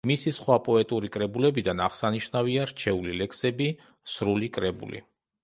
[0.09, 3.69] მისი სხვა პოეტური კრებულებიდან აღსანიშნავია „რჩეული ლექსები“,
[4.17, 5.05] „სრული კრებული“.